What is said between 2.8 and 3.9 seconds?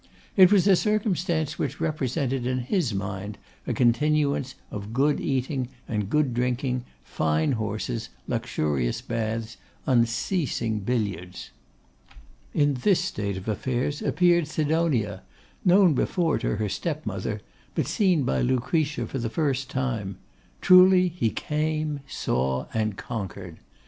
mind a